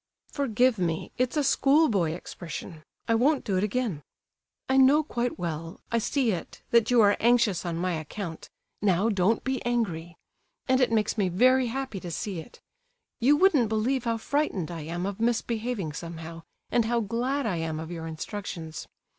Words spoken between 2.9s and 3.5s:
I won't